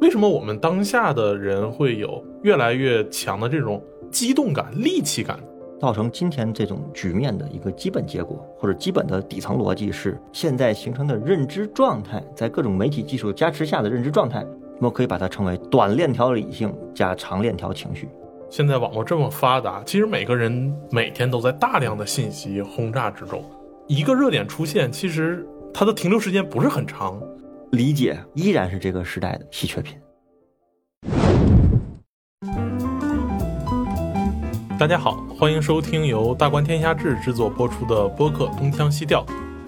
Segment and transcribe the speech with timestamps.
[0.00, 5.38] 为什么我们当下的人会有越来越强的这种激动感、戾气感？
[5.78, 14.42] 造成今天这种局面的一个基本结果，或者基本的底层逻辑是，现在形成的认知状态，在各种媒体技术加持下的认知状态，
[14.78, 18.08] 我们可以把它称为短链条理性加长链条情绪。
[18.48, 23.44] 现在网络这么发达，其实每个人每天都在大量的信息轰炸之中，
[23.86, 27.20] 一个热点出现，其实它的停留时间不是很长。
[27.72, 29.98] 理解依然是这个时代的稀缺品。
[34.78, 39.24] 大家好，欢迎收听由大观天下志制作播出的播客《东腔西调》，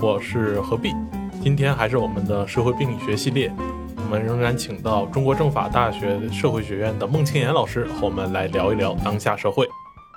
[0.06, 0.94] 我是何必。
[1.42, 3.52] 今天还是我们的社会病理学系列，
[3.96, 9.66] 我们仍然请到中国政法大学社会学院的孟庆岩老师和我们来聊一聊当下社会。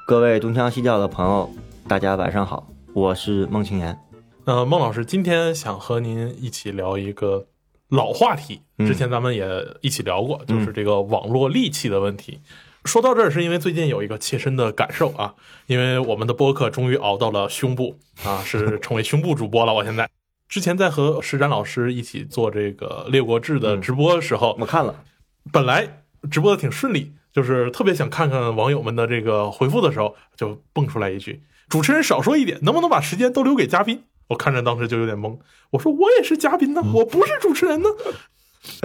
[0.05, 1.49] 各位东腔西调的朋友，
[1.87, 3.97] 大家晚上好，我是孟庆岩。
[4.43, 7.47] 那，孟老师今天想和您一起聊一个。
[7.91, 9.45] 老话题，之前咱们也
[9.81, 12.39] 一起聊过，就是这个网络戾气的问题。
[12.85, 15.35] 说到这儿，是因为最近有一个切身的感受啊，
[15.67, 19.73] 因为我们的播客终于熬到了胸部啊，是 成为胸部主播了。
[19.73, 20.09] 我现在
[20.47, 25.03] 之前在和石展老师一起做这个《列国志》的直播的时候，我看了，
[25.51, 35.37] 本来直播的挺顺利，就是特别想看看网友们的这个回复的时候，就蹦出来一句：“主持人少说一点，能不能把时间都留给嘉宾？”我看着当时就有点懵，
[35.71, 37.89] 我说我也是嘉宾呢，我不是主持人呢。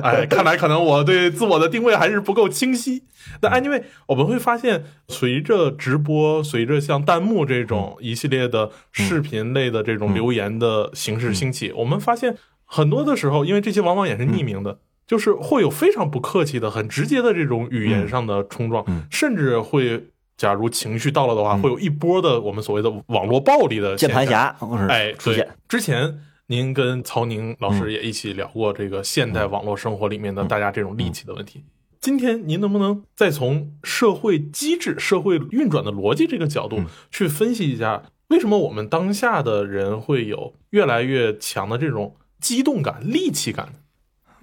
[0.03, 3.05] 哎，看来可能我对自我的定位还是不够清晰。
[3.41, 20.07] 但 anyway，我们会发现，随着直播，随着像弹幕这种一系列的视频类的这种留言的形式兴起，我们发现很多的时候，因为这些往往也是匿名的，就是会有非常不客气的、很直接的这种语言上的冲撞，甚至会。
[20.37, 24.55] 假如情绪到了的话，会有一波的我们所谓的网络暴力的键盘侠，
[24.89, 25.48] 哎，出现。
[25.67, 31.64] 之前您跟曹宁老师也一起聊过这个现代网络生活里面的大家这种戾气的问题。
[32.01, 43.73] 今天您能不能再从社会机制、社会运转的逻辑这个角度去分析一下，为什么我们当下的人会有越来越强的这种激动感、戾气感？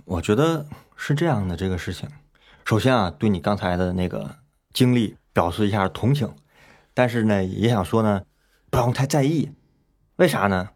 [0.05, 0.65] 我觉得
[0.97, 2.09] 是这样的，这个事情，
[2.65, 4.37] 首先啊，对你刚才的那个
[4.73, 5.15] 经历。
[5.33, 6.33] 表示一下同情，
[6.93, 8.23] 但是呢，也想说呢，
[8.69, 9.51] 不用太在意。
[10.17, 10.69] 为啥呢？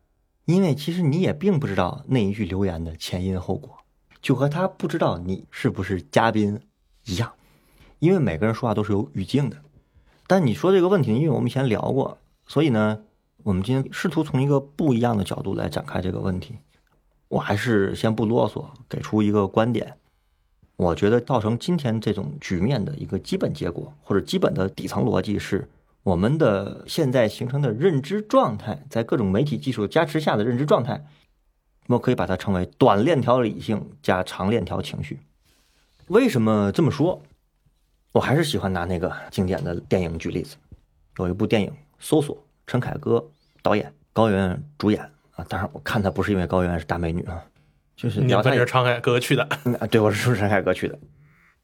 [0.45, 3.78] 因为其实你也并不知道那一句留言的前因后果，
[4.22, 6.59] 就和他不知道你是不是嘉宾
[7.06, 7.34] 一样。
[8.00, 9.57] 因为每个人说话都是有语境的。
[10.25, 12.17] 但你说这个问题，因为我们以前聊过，
[12.47, 13.01] 所以呢，
[13.44, 16.56] 我们今天试图从一个不一样的角度来展开这个问题。
[17.28, 19.97] 我还是先不啰嗦，给出一个观点。
[20.77, 25.67] 我觉得造成今天这种局面的一个基本结果，或者基本的底层逻辑是，
[26.03, 31.03] 我们的现在形成的认知状态，在各种媒体技术加持下的认知状态，
[31.87, 35.19] 我们可以把它称为短链条理性加长链条情绪。
[36.07, 37.23] 为什么这么说？
[38.11, 40.55] 我还是喜欢拿那个经典的电影举例子。
[41.17, 42.35] 有一部电影《搜索》，
[42.67, 43.27] 陈凯歌
[43.63, 45.01] 导演，高圆主演
[45.31, 45.43] 啊。
[45.49, 47.43] 当然，我看她不是因为高圆圆是大美女啊。
[47.97, 49.41] 就是你跟着陈海歌去的，
[49.81, 51.00] 啊，对，我是陈海歌去的。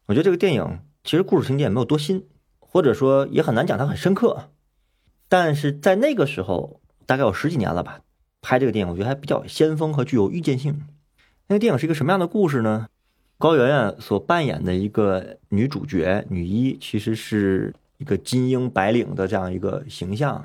[0.06, 2.26] 我觉得这个电影其实故事情节也没有多新，
[2.58, 4.48] 或者说也很难讲它很深刻。
[5.28, 8.00] 但是在那个时候，大概有十几年了吧，
[8.42, 10.82] 拍这个电影，我觉得还比较先锋和具有预见性。
[11.46, 12.88] 那个电影是一个什么样的故事呢？
[13.38, 20.44] 高圆圆所扮演的一个女主角女一，其实是一个金英白领的这样一个形象。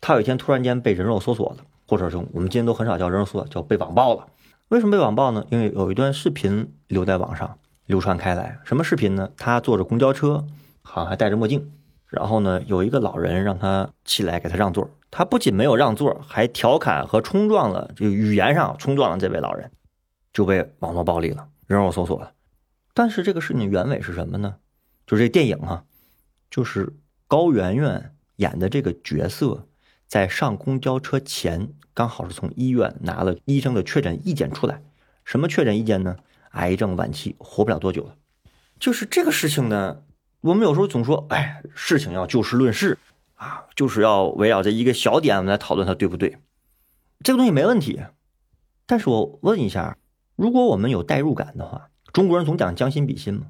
[0.00, 4.26] 她有一天突然间被人肉搜索了，或者说我们今天都很少叫人肉搜索，叫被网暴了。
[4.72, 5.44] 为什么被网暴呢？
[5.50, 8.58] 因为有一段视频留在网上流传开来。
[8.64, 9.30] 什么视频呢？
[9.36, 10.46] 他坐着公交车，
[10.80, 11.70] 好像还戴着墨镜。
[12.06, 14.88] 然后呢，有一个老人让他起来给他让座。
[15.10, 19.70] 他不仅没有让座，还调侃和冲撞了，就语言上冲撞了这位老人，
[20.32, 22.32] 就被网络暴力了，人肉搜索了。
[22.94, 24.54] 但是这个事情原委是什么呢？
[25.06, 25.84] 就是这电影啊，
[26.50, 26.94] 就是
[27.28, 29.66] 高圆圆演的这个角色。
[30.12, 34.82] 在上公交车前，刚好是从医院拿了医生的确诊意见出来。
[35.24, 36.18] 什么确诊意见呢？
[36.50, 38.14] 癌症晚期，活不了多久了。
[38.78, 40.02] 就是这个事情呢，
[40.42, 42.98] 我们有时候总说，哎，事情要就事论事
[43.36, 46.36] 啊，就是要围绕着一个小点我们来讨论它对不对。
[47.24, 48.02] 这个东西没问题。
[48.84, 49.96] 但是我问一下，
[50.36, 53.46] 如果我们有代入感的话，中国人总讲将心比心嘛。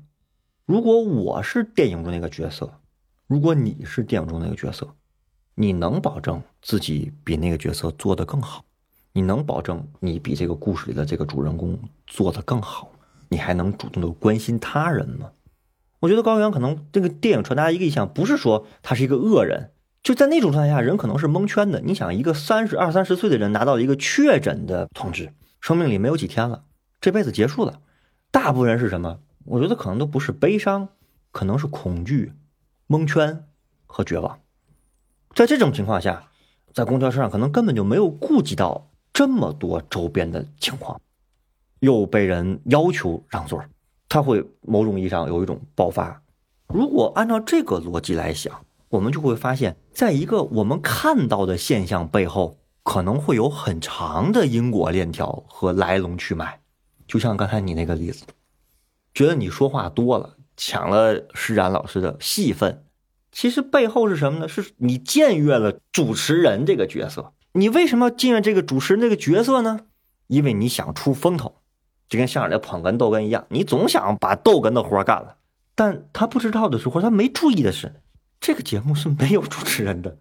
[0.64, 2.78] 如果我是电影中那个角色，
[3.26, 4.94] 如果你是电影中那个角色。
[5.54, 8.64] 你能保证自己比那个角色做得更好？
[9.12, 12.90] 你能保证你比这个故事里的这个主人公做得更好？
[13.28, 15.30] 你还能主动的关心他人吗？
[16.00, 19.72] 我觉得高原可能这个电影传达一个意向，不是说他是一个恶人，
[20.02, 21.80] 就在那种状态下，人可能是蒙圈的。
[21.80, 26.64] 你想，一个三十二三十岁的人拿到一个确诊的通知，生命里没有几天了，
[27.00, 27.80] 这辈子结束了，
[28.30, 29.20] 大部分人是什么？
[29.44, 30.88] 我觉得可能都不是悲伤，
[31.30, 32.32] 可能是恐惧、
[32.86, 33.44] 蒙圈
[33.86, 34.38] 和绝望。
[35.34, 36.28] 在这种情况下，
[36.74, 41.00] 在公交车上可能根本就没有顾及到这么多周边的情况，
[41.80, 43.64] 又被人要求让座，
[44.08, 46.22] 他会某种意义上有一种爆发。
[46.68, 56.60] 如果按照这个逻辑来想，我们就会发现，在一个我们看到的现象背后，可能会有很长的因果链条和来龙去脉。
[57.06, 58.24] 就像刚才你那个例子，
[59.14, 62.84] 觉得你说话多了，抢了施展老师的戏份，
[63.32, 64.46] 其实背后是什么呢？
[64.46, 67.32] 是你僭越了主持人这个角色。
[67.54, 69.80] 你为什么要僭越这个主持人这个角色呢？
[70.28, 71.56] 因为你想出风头，
[72.08, 75.36] 就跟相声的捧哏逗哏一样，你总想把逗哏的活干了。
[75.74, 78.02] 但他不知道的是，或者他没注意的是，
[78.40, 80.18] 这个节目是没有主持人的，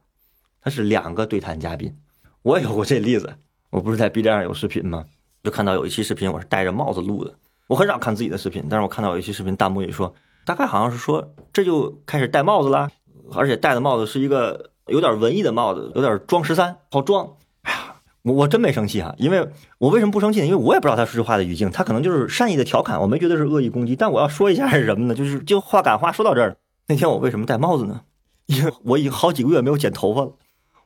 [0.61, 1.95] 他是两个对谈嘉宾。
[2.41, 3.35] 我有过这例子，
[3.69, 5.05] 我不是在 B 站上有视频吗？
[5.43, 7.33] 就看到有一期视频，我是戴着帽子录的。
[7.67, 10.13] 我很少看自己的视频，但是我看到有一期视频，弹幕里说，
[10.45, 12.89] 大概好像是说这就开始戴帽子了，
[13.33, 17.35] 而且戴的帽子是一个有点文艺的帽子，有点装十三，好装。
[17.63, 19.47] 哎呀，我我真没生气啊，因为
[19.77, 20.45] 我为什么不生气呢？
[20.45, 23.95] 因为我也不知道他说这话的语境，他可能就是善意的调侃，我没觉得是恶意攻击。
[23.95, 25.15] 但我要说一下是什么呢？
[25.15, 26.57] 就是就话赶话说到这儿，
[26.87, 28.01] 那天我为什么戴帽子呢？
[28.47, 30.31] 因为我已经好几个月没有剪头发了。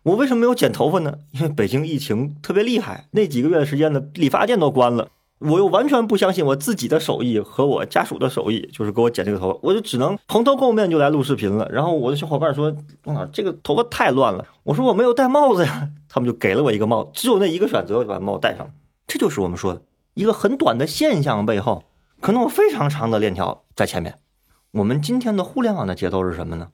[0.04, 1.16] 我为什么没有剪头发呢？
[1.32, 5.10] 因为北京疫情特别厉害，那几个月的时间呢，理发店都关了。
[5.40, 11.68] 我又完全不相信我自己的手艺和我家属的手艺，就是给我剪这个头发，我就只能蓬头垢面就来录视频了。
[11.72, 12.74] 然后我的小伙伴说
[13.04, 18.72] ：“啊，这个头发太乱了。”我说：“我没有戴帽子呀。”他们就给了我一个帽子，只有那一个选择，我就把帽子戴上了。
[19.08, 19.82] 这就是我们说的
[20.14, 21.84] 一个很短的现象背后，
[22.22, 24.20] 可能有非常长的链条在前面。
[24.72, 26.70] 我们今天的互联网的节奏是什么呢？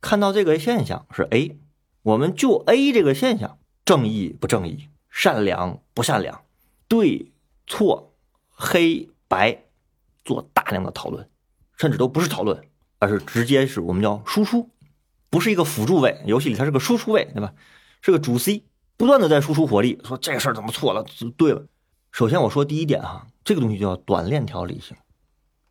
[0.00, 1.58] 看到这个现象是 A。
[2.02, 6.42] 我们就 A 这个现象，正义不正义，善良不善良，
[6.86, 7.32] 对
[7.66, 8.14] 错
[8.50, 9.64] 黑白，
[10.24, 11.28] 做大量的讨论，
[11.76, 12.62] 甚至都不是讨论，
[12.98, 14.70] 而是直接是我们叫输出，
[15.30, 17.52] 不是一个辅助位，游戏里它是个输出位，对吧？
[18.00, 18.64] 是个主 C，
[18.96, 21.04] 不断的在输出火力，说这个事儿怎么错了？
[21.36, 21.66] 对了，
[22.12, 24.96] 首先我说第一点哈，这个东西叫短链条理性，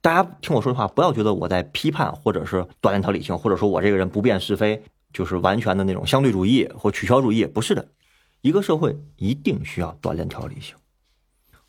[0.02, 4.84] 大家听我说的话，不要觉得我在批判或者是短链条理性，或者说我这个人不辨是非。
[5.14, 7.88] 就是完全的那种相对主义或取消主义，不是的。
[8.42, 10.76] 一个社会一定需要短链条理性，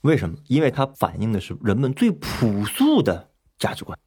[0.02, 0.36] 为什么？
[0.48, 3.98] 因为它反映的是人们最朴素的价值观、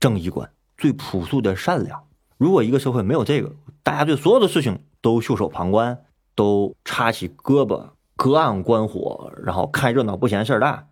[0.00, 2.02] 正义观，最朴素的善良。
[2.36, 6.04] 如果一个社会没有这个，大家对所有的事情都袖手旁观，
[6.34, 10.86] 都插起胳膊隔岸观火，然后看热闹不嫌事儿大，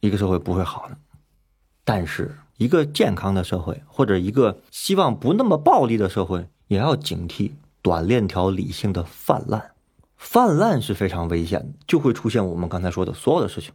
[0.00, 0.96] 一个社会不会好的。
[1.84, 6.48] 但是，一个健康的社会，或者一个希望不那么暴力的社会。
[6.68, 9.70] 也要警惕短链条理性的泛滥，
[10.16, 13.72] 泛滥是非常危险的，就会出现我们刚才说的所有的事情，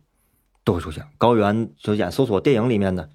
[0.63, 1.03] 都会出现。
[1.17, 3.09] 高原就演搜索电影里面的，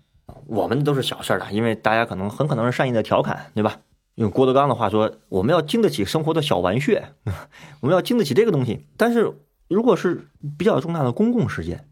[0.47, 3.81] 我们都是小事儿了，因为大家可能很可能是善意的调侃，对吧？
[4.17, 7.13] 用郭德纲的话说，我们要经得起生活的小玩穴，
[7.81, 8.87] 我们要经得起这个东西。
[8.97, 9.31] 但是
[9.69, 11.87] 如果是比较重大的公共事件，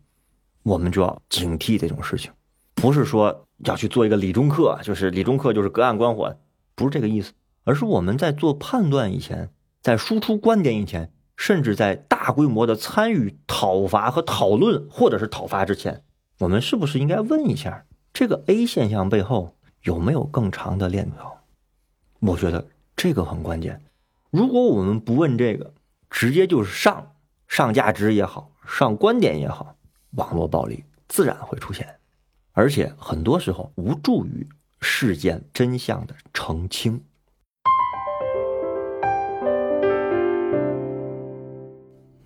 [0.63, 2.33] 我们就要警惕这种事情，
[2.75, 6.35] 不是说要去做一个理中客，就是理中客就是隔岸观火，
[6.75, 7.33] 不是这个意思。
[7.65, 9.51] 而是我们在做判断以前，
[9.83, 16.03] 在输出观点以前，甚至在大规模的参与讨伐和讨论，或者是讨伐之前，
[16.39, 21.43] 我们是不是应该问一下，这个 A 现象背后有没有更长的链条？
[22.21, 22.67] 我觉得
[22.97, 23.83] 这个很关键。
[24.31, 25.75] 如果我们不问这个，
[26.09, 27.13] 直接就是上
[27.49, 29.77] 上价值也好，上观点也好，
[30.13, 31.97] 网络暴力自然会出现，
[32.53, 34.49] 而且很多时候无助于
[34.81, 37.05] 事件真相的澄清。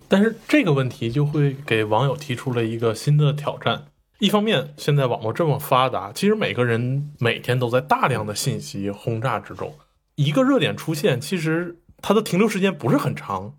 [0.09, 3.85] 但是这个问题就会给网友提出了一个新的挑战。
[4.17, 9.75] 一方面，现在网络这么发达，其实每个人每天都在大量的信息轰炸之中。
[10.15, 13.53] 一个热点出现，其实它的停留时间不是很长，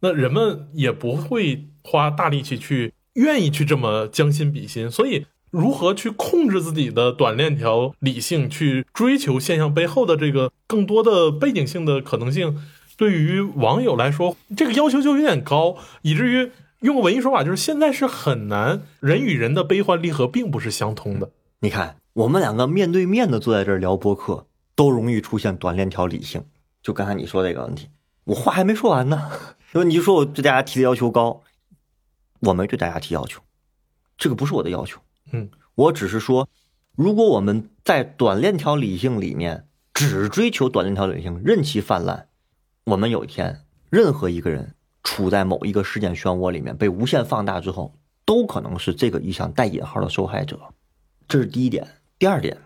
[0.00, 4.90] 那人们也不会花大力气去愿意去这么将心比心。
[4.90, 12.60] 所以，如何去控制自己的短链条理性，去追求现象背后的这个更多的背景性的可能性？
[13.02, 21.32] 对于网友来说，这个要求就有点高，以至于用文艺说法就是现在是很难，人与人的悲欢离合并不是相通的。
[21.58, 26.44] 你看，我们两个面对面的坐在这儿聊播客，都容易出现短链条理性。
[26.80, 27.88] 就刚才你说这个问题，
[28.22, 29.32] 我话还没说完呢，
[29.72, 31.42] 说你就说我对大家提的要求高，
[32.38, 33.40] 我没对大家提要求，
[34.16, 35.00] 这个不是我的要求，
[35.32, 36.48] 嗯，我只是说，
[36.94, 42.28] 如果我们在短链条理性里面只追求短链条理性，任其泛滥。
[42.84, 43.60] 我们有一天，
[43.90, 44.74] 任何一个人
[45.04, 50.58] 处在某一个事件漩涡里面被无限放大之后，都可能是这个意象带引号的受害者。
[51.28, 51.86] 这是第一点。
[52.18, 52.58] 第二点，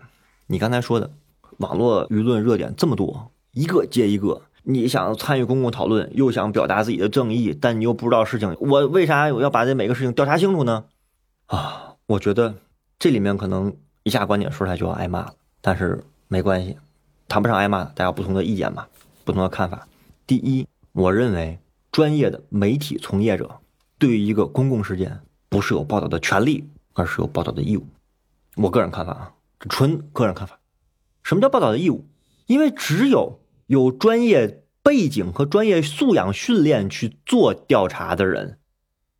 [0.47, 1.11] 你刚才说的，
[1.57, 10.85] 网络舆论热点这么多，一个接一个，你想参与公共讨论，又想表达自己的正义，但你又不知道事情，我为啥我要把这每个事情调查清楚呢？
[11.45, 12.55] 啊，我觉得
[12.97, 16.75] 这里面可能一下观点说出来就要挨骂了，但是没关系，
[17.27, 18.87] 谈不上挨骂，大家不同的意见嘛，
[19.23, 19.87] 不同的看法。
[20.27, 21.57] 第一，我认为
[21.91, 23.61] 专业的媒体从业者
[23.97, 27.87] 对于一个公共事件不是有报道的权利，而是有报道的义务。
[28.57, 29.33] 我个人看法啊，
[29.69, 30.59] 纯个人看法。
[31.23, 32.05] 什么叫报道的义务？
[32.45, 38.59] 因为只有有专业背景和专业素养训练去做调查的人。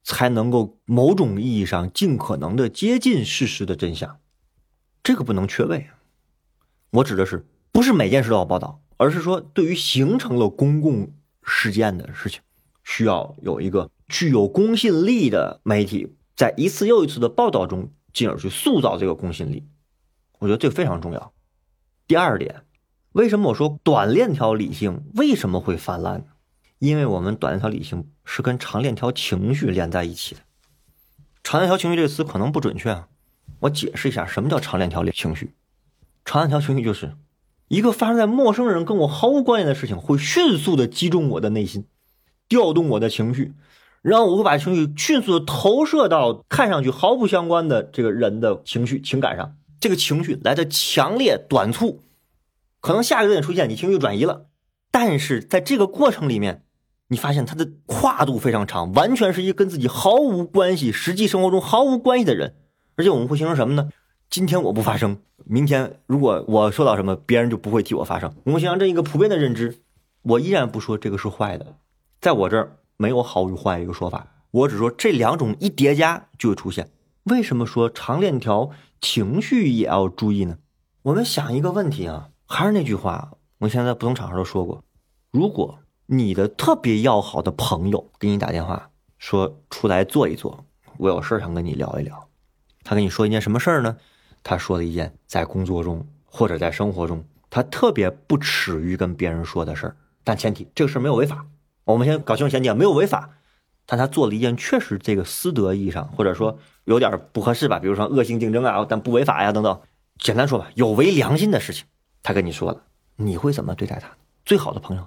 [0.09, 4.21] 才能够某种意义上尽可能的接近事实的真相，
[5.03, 5.89] 这个不能缺位。
[6.91, 11.13] 我指的是不是每件事都要报道，而是说对于形成了公共
[11.43, 12.41] 事件的事情，
[12.83, 19.67] 需要有一个具有公信力的媒体，在一次又一次的报道中，进而去塑造这个公信力。
[20.39, 21.33] 我觉得这非常重要。
[22.07, 22.63] 第二点，
[23.13, 26.23] 为什么我说短链条理性为什么会泛滥？
[26.79, 30.41] 因为我们短链条理性是跟长链条情绪连在一起的，
[31.43, 33.07] 长链条情绪这个词可能不准确啊，
[33.61, 35.55] 我解释一下什么叫长链条情绪。
[36.23, 37.17] 长链条情绪就是
[37.67, 41.85] 一个发生在陌生人跟我毫无关联的事情，会迅速的击中我的内心，
[42.47, 43.53] 调动我的情绪，
[44.01, 52.01] 然后我会把情绪迅速的投射到看上去毫不相关的这个人的情绪情感上，这个情绪来的强烈短促，
[52.79, 54.47] 可能下一个点出现，你情绪转移了，
[54.91, 56.63] 但是在这个过程里面。
[57.09, 62.55] 你发现它的跨度非常长，完全是一个跟自己毫无关系、实际生活中毫无关系的人。
[62.97, 63.87] 而且我们会形成什么呢？
[64.29, 68.33] 今天我不发声，明天如果我说到什么，别人就不会替我发声。
[68.43, 69.81] 我们形成这一个普遍的认知。
[70.21, 71.77] 我依然不说这个是坏的，
[72.19, 76.89] 在我这儿没有好与坏一个说法，我只说这两种一叠加就会出现。
[77.23, 78.69] 为什么说长链条
[78.99, 80.57] 情绪也要注意呢？
[81.03, 84.83] 我们想一个问题啊，还是那句话，我现在不同场合都说过，
[85.31, 85.79] 如果。
[86.09, 90.63] 你的特别要好的朋友给你打电话说出来坐一坐，
[90.95, 92.29] 我有事儿想跟你聊一聊。
[92.81, 93.97] 他跟你说一件什么事儿呢？
[94.49, 101.45] 他说了一件在工作中或者在生活中他特别不耻于跟别人说的事儿，但前提这个事儿没有违法。
[101.83, 103.29] 我们先搞清楚前提，没有违法，
[103.85, 109.81] 但他做了一件确实这个私德意义上或者说有点不合适吧，比如说恶性竞争啊，但不违法呀等等。
[110.17, 111.85] 简单说吧，有违良心的事情，
[112.23, 112.83] 他跟你说了，
[113.17, 114.15] 你会怎么对待他？
[114.45, 115.05] 最好的朋友。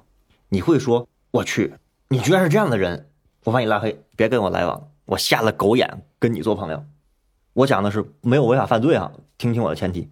[0.51, 1.73] 你会说：“我去，
[2.09, 3.09] 你居然是这样的人，
[3.45, 6.85] 我把你拉黑，别跟我来往，我瞎了狗眼跟你做朋友。”
[7.53, 10.11] 我讲的是没有违法犯罪啊，听清我的前提。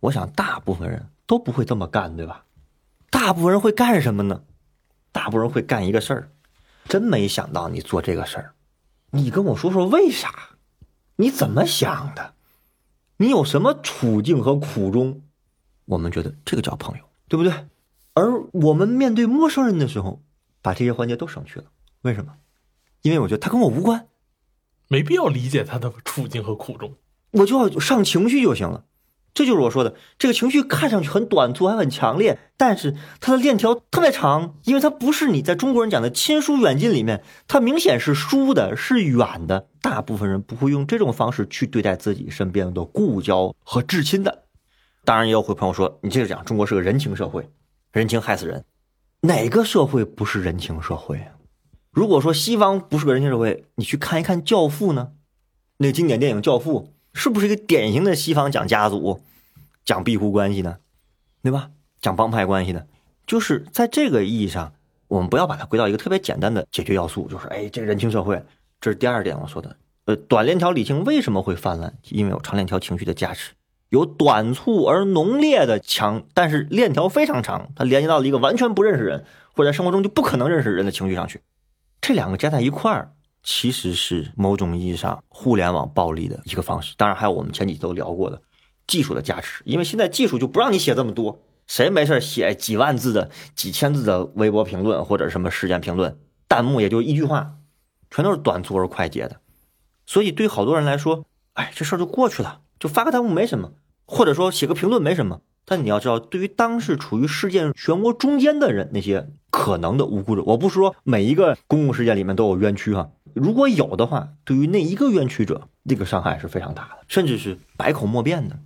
[0.00, 2.44] 我想大部分人都不会这么干，对吧？
[3.10, 4.42] 大部分人会干什么呢？
[5.12, 6.30] 大部分人会干一个事儿，
[6.86, 8.54] 真没想到你做这个事儿，
[9.10, 10.32] 你跟我说说为啥？
[11.16, 12.34] 你怎么想的？
[13.18, 15.22] 你有什么处境和苦衷？
[15.84, 17.52] 我们觉得这个叫朋友，对不对？
[18.14, 20.22] 而我们面对陌生人的时候，
[20.62, 21.66] 把这些环节都省去了。
[22.00, 22.34] 为什么？
[23.02, 24.08] 因为我觉得他跟我无关，
[24.92, 26.92] 没必要理解他的处境和苦衷，
[27.30, 28.84] 我就要上情绪就行了。
[29.32, 39.68] 这就是我说的，这个情绪看上去很短促，还很强烈，但是它的链条特别长，因为它不是你在中国人讲的亲疏远近里面，它明显是疏的，是远的。
[39.80, 44.44] 大部分人不会用这种方式去对待自己身边的故交和至亲的。
[45.06, 47.48] 当然，也有会朋友说，你接着讲，中国是个人情社会。
[47.92, 48.66] 人情害死人，
[49.22, 51.32] 哪个社会不是人情社会啊？
[51.92, 55.12] 如果说西方不是个人情社会，你去看一看《教父》呢？
[55.76, 59.20] 那经典电影《教父》是不是一个典型的西方讲家族、
[59.84, 60.78] 讲庇护关系呢？
[61.42, 61.68] 对吧？
[62.00, 62.86] 讲帮派关系的，
[63.26, 64.72] 就是在这个意义上，
[65.08, 68.42] 我们不要把它归到一个特别简单的解决要素，就是哎，这个人情社会，
[68.80, 69.76] 这是第二点我说的。
[70.06, 71.92] 呃，短链条理性为什么会泛滥？
[72.08, 73.52] 因为有长链条情绪的加持。
[73.90, 81.42] 有短促而浓烈的强，但是链条非常长，它连接到了一个完全不认识人，或者在生活中就不可能认识人的情绪上去。
[82.02, 83.12] 这两个加在一块儿，
[83.44, 86.94] 其实是某种意义上互联网暴力的一个方式。
[86.96, 88.42] 当然，还有我们前几周聊过的
[88.88, 96.18] 技术的加持，因为现在技术就不让你写这么多，谁没事写几万字的、几千字的微博评论或者什么事件评论，
[96.48, 97.52] 弹幕也就一句话，
[98.10, 99.36] 全都是短促而快捷的。
[100.04, 103.74] 所以对好多人来说，哎，这事儿就过去了，就发个弹幕没什么。
[104.04, 118.58] 或者说写个评论没什么，但你要知道，对于当时处于事件漩涡中间的人，那些可能的无辜者，我不是说每一个公共事件里面都有冤屈哈，如果有的话，对于那一个冤屈者，这个伤害是非常大的，甚至是百口莫辩的。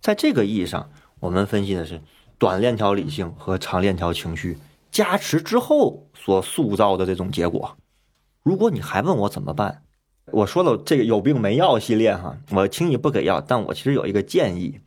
[0.00, 2.00] 在这个意义上，我们分析的是
[2.38, 4.58] 短链条理性和长链条情绪
[4.90, 7.76] 加持之后所塑造的这种结果。
[8.42, 9.84] 如果你还问我怎么办，
[10.32, 14.80] 我说了这个有病没药系列哈，我轻易不给药，但我其实有一个建议，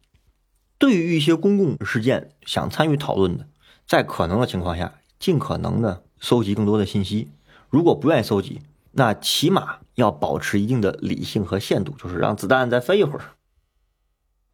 [0.77, 3.47] 对于一些公共事件想参与讨论的，
[3.88, 7.29] 在可能的情况下，尽可能的搜集更多的信息。
[7.69, 13.25] 如果不愿意搜集，那起码要保持一定的理性和限度，就是让子弹再飞一会儿。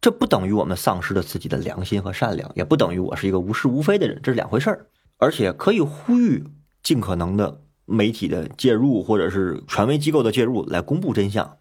[0.00, 4.86] 这不等于我们丧失了自己的良心和善良，也不等于我是一个无是无非的人，这是两回事儿。
[5.18, 6.44] 而且可以呼吁
[6.82, 11.58] 尽可能的媒体的介入，或者是权威机构的介入来公布真相，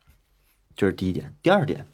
[0.76, 1.36] 这是第一点。
[1.44, 1.86] 第二点，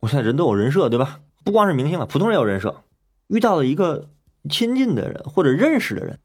[0.00, 1.20] 我现在人都有人设，对吧？
[1.44, 2.82] 不光是明星了，普通人有人设。
[3.28, 4.10] 遇到了一个
[4.50, 6.18] 亲近的人或者认识的人，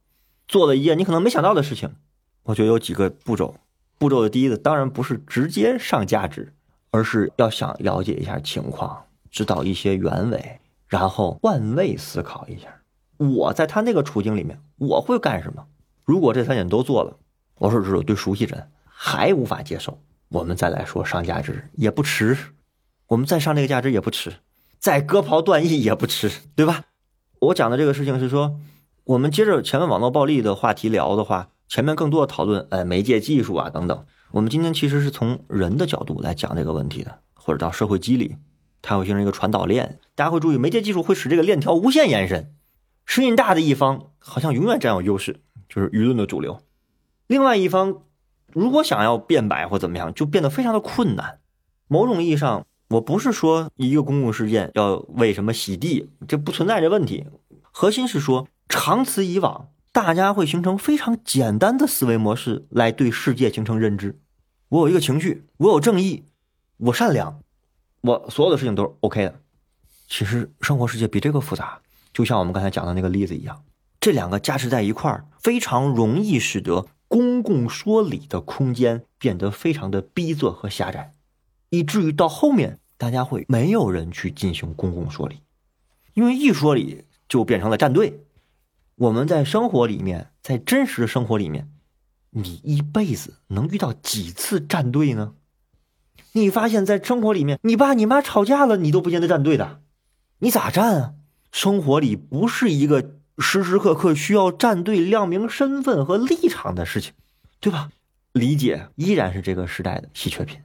[0.50, 1.94] 做了一件你可能没想到的事情，
[2.42, 3.56] 我觉得有几个步骤。
[4.00, 6.54] 步骤的第一个当然不是直接上价值，
[6.90, 9.06] 而是要想了解一下情况。
[9.30, 12.82] 知道一些原委，然后换位思考一下，
[13.18, 15.68] 我在他那个处境里面，我会干什么？
[16.04, 17.16] 如果这三点都做了，
[17.60, 22.36] 我说只有对熟悉人还无法接受，我们再来说上价值也不迟，
[23.06, 24.34] 我们再上这个价值也不迟，
[24.80, 26.86] 再割袍断义也不迟，对吧？
[27.40, 28.60] 我讲的这个事情是说，
[29.10, 38.36] 我们接着前面网络暴力的话题聊的话，前面更多的讨论，呃，媒介技术啊等等，我们今天其实是从人的角度来讲这个问题的，或者叫社会机理。
[38.84, 42.54] 它会形成一个传导链，大家会注意，媒介技术会使这个链条无限延伸，
[43.04, 46.60] 声音大的一方好像永远占有优势，就是舆论的主流。
[47.26, 48.04] 另外一方
[48.54, 51.40] 如果想要辩白或怎么样，就变得非常的困难。
[51.88, 57.26] 某种意义上，我不是说一个公共事件要为什么洗地，这不存在这问题。
[57.72, 64.20] 核心是说，长此以往，大家会形成非常简单的思维模式来对世界形成认知。
[64.70, 66.24] 我有一个情绪，我有正义，
[66.78, 67.42] 我善良。
[68.02, 69.42] 我所有的事情都是 OK 的，
[70.08, 71.82] 其实生活世界比这个复杂，
[72.14, 73.64] 就像我们刚才讲的那个例子一样，
[74.00, 81.12] 这两个加持在一块儿，非常容易使得公共说理的空间变得非常的逼仄和狭窄，
[81.72, 85.42] 以至于到后面大家会没有人去进行公共说理，
[86.14, 88.22] 因为一说理就变成了站队。
[89.00, 91.72] 我们在生活里面，在真实的生活里面，
[92.32, 95.36] 你一辈子能遇到几次站队呢？
[96.34, 99.80] 你发现，在生活里面，你爸你妈吵架了，你都不见得站队的，
[100.40, 101.14] 你咋站啊？
[101.50, 107.14] 生活里不是一个时时刻刻需要站队、亮明身份和立场的事情，
[107.62, 107.90] 对吧？
[108.34, 110.60] 理解依然是这个时代的稀缺品。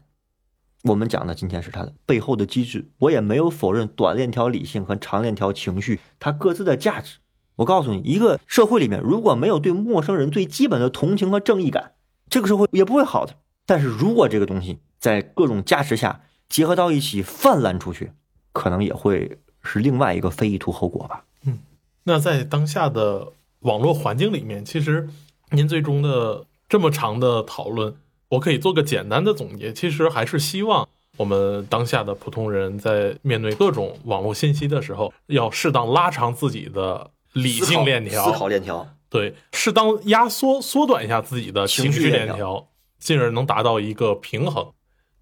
[0.82, 7.18] 我们讲的今天是它的背后的机制，我也没有否认短链条理性和长链条情绪它各自的价值。
[7.56, 11.92] 我告诉你，一个社会里面如果没有对陌生人最基本的同情和正义感，
[12.28, 13.34] 这个社会也不会好的。
[13.66, 18.12] 但是如果这个东西，在各种加持下结合到一起泛滥出去，
[18.52, 21.24] 可能也会是另外一个非意图后果吧。
[21.46, 21.58] 嗯，
[22.04, 23.28] 那在当下的
[23.60, 25.08] 网络环境里面，其实
[25.50, 27.94] 您最终的这么长的讨论，
[28.30, 29.72] 我可以做个简单的总结。
[29.72, 42.68] 其实还是希望我们当下的普通人在面对各种网络信息的时候，要适当拉长自己的理性链条、思考链条，对，适当压缩、缩短一下自己的情绪链条，
[42.98, 44.72] 进而能达到一个平衡。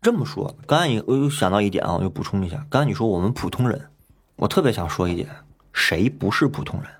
[0.00, 2.64] 这么说，刚才你我又想到一点啊，我又补充一下。
[2.70, 3.90] 刚才你说我们普通人，
[4.36, 5.28] 我特别想说一点：
[5.72, 6.90] 谁不是普通人？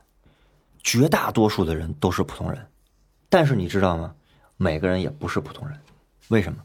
[0.82, 2.66] 绝大多数的人都是普通人，
[3.28, 4.14] 但是你知道吗？
[4.56, 5.78] 每个人也不是普通人。
[6.28, 6.58] 为什么？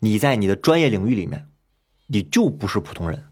[0.00, 1.48] 你在你的专业领域里面，
[2.08, 3.24] 你就不是普通人。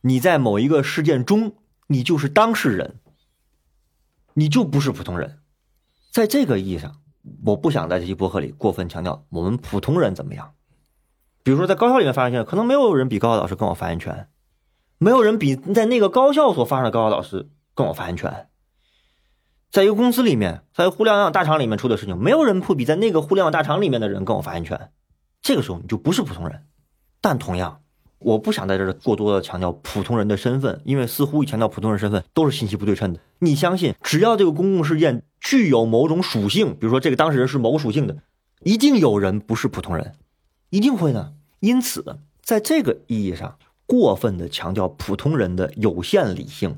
[0.00, 1.56] 你在某一个事件中，
[1.88, 3.00] 你就是当事人，
[4.38, 5.40] 你就不是普通人。
[6.12, 7.00] 在这个意义上，
[7.44, 10.54] 我不想在这期博客里过分强调我们普通人怎么样。
[11.42, 14.28] 比如说，在高校里面发言权，可能没有人比高校老师更有发言权，
[14.98, 18.48] 没有人比在那个高校所发生的高校老师更有发言权。
[19.72, 24.92] 在一个公司里面，在互联网大厂里面出的事情，没有人会比在那个互联网大厂里面的人更有发言权。
[25.42, 26.64] 这个时候，你就不是普通人。
[27.20, 27.82] 但同样，
[28.18, 33.20] 我不想在这儿过多的强调普通人的身份，因为似乎一强调普通人身份都是信息不对称的。
[33.38, 38.16] 你相信，只要这个公共事件具有某种属性，比如说这个当事人是某个属性的，
[38.62, 40.14] 一定有人不是普通人，
[40.70, 41.34] 一定会的。
[41.60, 46.76] 因此，在这个意义上，过分的强调普通人的有限理性，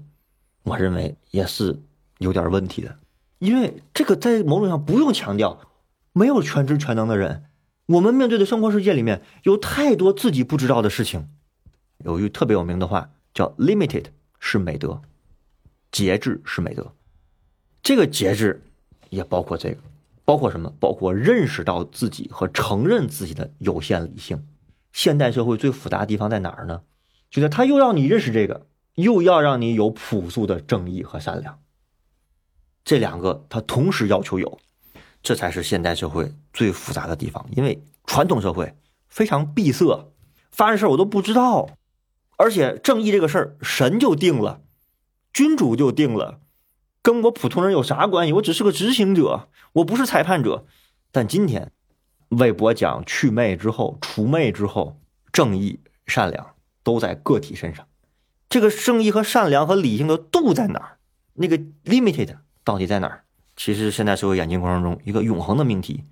[0.64, 1.81] 我认为也是
[2.18, 2.96] 有点问题的。
[3.38, 5.61] 因为这个在某种上不用强调，
[6.12, 7.44] 没有全知全能的人，
[7.90, 11.26] 我们面对的生活世界里面有太多自己不知道的事情。
[12.05, 14.05] 有一句特别有名的话叫 “limited
[14.38, 15.03] 是美德，
[15.90, 16.94] 节制是美德”。
[17.83, 18.62] 这个节制
[19.09, 19.79] 也包括这个，
[20.24, 20.72] 包括什么？
[20.79, 24.46] 包括认识到自己和承认自己的有限理性。
[24.92, 26.83] 现代社会最复杂的地方在哪儿呢？
[27.29, 31.59] 就在他又要你认识这个，又要让你有朴素的正义和善良，
[32.85, 34.61] 这两个他同时要求有，
[35.22, 37.46] 这才是现代社会最复杂的地方。
[37.52, 38.74] 因为传统社会
[39.09, 40.12] 非常闭塞，
[40.50, 41.70] 发生事儿我都不知道。
[42.37, 44.62] 而且正义这个事儿，神就定了，
[45.33, 46.40] 君主就定了，
[47.02, 48.33] 跟我普通人有啥关系？
[48.33, 50.64] 我只是个执行者，我不是裁判者。
[51.12, 51.70] 但今天，
[52.28, 54.98] 魏博讲去魅之后，除魅之后，
[55.30, 57.87] 正义、善良都在个体身上。
[58.48, 60.98] 这个正义和善良和理性的度在哪儿？
[61.35, 63.24] 那个 limited 到底在哪儿？
[63.62, 66.05] 其实现代社会演进过程中一个永恒的命题，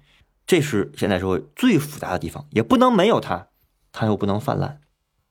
[0.47, 3.47] 这是现代社会最复杂的地方，也不能没有它，
[3.91, 4.83] 它又不能泛滥。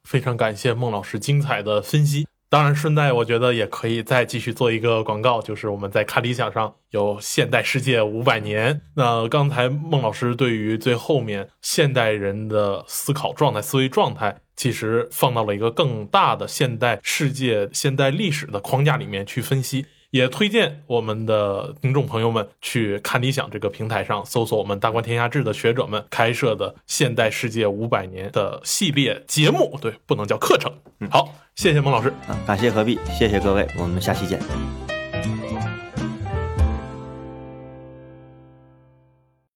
[0.04, 2.26] 非常感谢孟老师精彩的分析。
[2.50, 8.82] 当然，顺带我觉得也可以再继续做一个广告，就是我们在看理想上有现代世界五百年。
[8.96, 19.86] 那刚才孟老师对于最后面现代人的思考状态、思维状态，其实放到了一个更大的现代世界、现代历史的框架里面去分析。
[20.12, 30.72] 也推荐我们的听众朋友们去看理想这个平台上搜索我们大观天下志的学者们开设的现代世界五百年的系列节目，对，不能叫课程。
[31.10, 34.40] 好，谢谢孟老师，啊，感谢何必，谢谢各位，我们下期见。